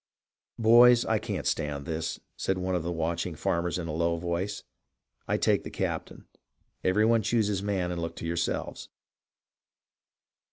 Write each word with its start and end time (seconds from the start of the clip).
"Boys, 0.57 1.05
I 1.05 1.19
can't 1.19 1.45
stand 1.45 1.85
this," 1.85 2.19
said 2.35 2.57
one 2.57 2.73
of 2.73 2.81
the 2.81 2.91
watching 2.91 3.35
farmers 3.35 3.77
in 3.77 3.85
a 3.87 3.93
low 3.93 4.17
voice." 4.17 4.63
I 5.27 5.37
take 5.37 5.63
the 5.63 5.69
captain. 5.69 6.25
Every 6.83 7.05
one 7.05 7.21
choose 7.21 7.45
his 7.45 7.61
man 7.61 7.91
and 7.91 8.01
look 8.01 8.15
to 8.15 8.25
yourselves." 8.25 8.89